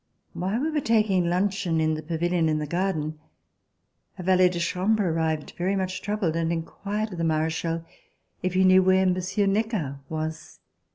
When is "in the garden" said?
2.49-3.19